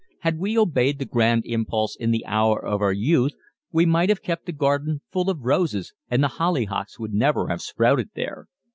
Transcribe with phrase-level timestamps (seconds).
[0.21, 3.33] Had we obeyed the grand impulse in the hour of our youth
[3.71, 7.61] we might have kept the garden full of roses and the hollyhocks would never have
[7.61, 8.47] sprouted there.